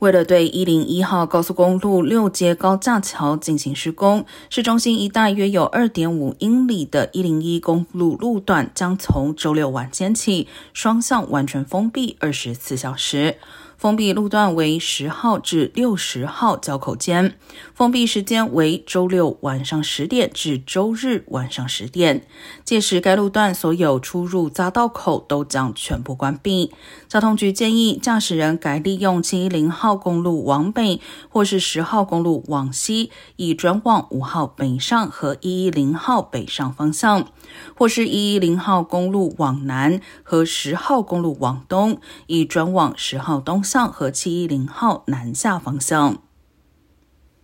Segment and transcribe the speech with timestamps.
[0.00, 13.36] 为了对一零一号高速公路六街高架桥进行施工，市中心一带约有二点五英里的一零一公路路段将从周六晚间起双向完全封闭二十四小时。
[13.80, 17.38] 封闭路段为十号至六十号交口间，
[17.72, 22.26] 封闭时间为周六晚上十点至周日晚上十点。
[22.62, 26.70] 届时，该路段所有出入匝道口都将全部关闭。
[27.08, 31.00] 交通局建议驾驶人改利用七一零号公路往北，
[31.30, 37.26] 或是十号公路往西，以转往五号北上和一一零号北上方向，
[37.74, 43.64] 或是一一零号公路往南和十号公路往东，以转往十号东。
[43.70, 46.29] 上和七一零号南下方向。